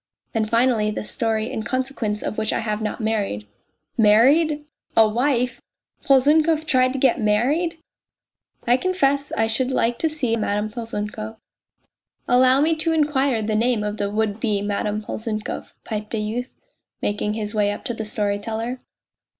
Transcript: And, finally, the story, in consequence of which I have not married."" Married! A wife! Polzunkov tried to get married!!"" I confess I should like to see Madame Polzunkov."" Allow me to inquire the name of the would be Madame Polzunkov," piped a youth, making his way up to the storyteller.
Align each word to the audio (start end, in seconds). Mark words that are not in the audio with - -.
And, 0.33 0.49
finally, 0.49 0.89
the 0.89 1.03
story, 1.03 1.51
in 1.51 1.61
consequence 1.61 2.23
of 2.23 2.39
which 2.39 2.51
I 2.51 2.61
have 2.61 2.81
not 2.81 3.01
married."" 3.01 3.45
Married! 4.09 4.65
A 4.97 5.07
wife! 5.07 5.61
Polzunkov 6.05 6.65
tried 6.65 6.91
to 6.93 6.97
get 6.97 7.21
married!!"" 7.21 7.77
I 8.67 8.77
confess 8.77 9.31
I 9.33 9.45
should 9.45 9.71
like 9.71 9.99
to 9.99 10.09
see 10.09 10.35
Madame 10.35 10.71
Polzunkov."" 10.71 11.37
Allow 12.27 12.61
me 12.61 12.75
to 12.77 12.93
inquire 12.93 13.43
the 13.43 13.55
name 13.55 13.83
of 13.83 13.97
the 13.97 14.09
would 14.09 14.39
be 14.39 14.59
Madame 14.63 15.03
Polzunkov," 15.03 15.75
piped 15.83 16.15
a 16.15 16.17
youth, 16.17 16.49
making 17.03 17.35
his 17.35 17.53
way 17.53 17.69
up 17.71 17.83
to 17.85 17.93
the 17.93 18.03
storyteller. 18.03 18.79